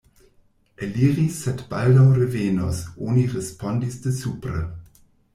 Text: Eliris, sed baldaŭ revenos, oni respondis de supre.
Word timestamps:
Eliris, 0.85 1.35
sed 1.47 1.59
baldaŭ 1.73 2.05
revenos, 2.19 2.79
oni 3.11 3.25
respondis 3.33 3.99
de 4.07 4.15
supre. 4.21 4.63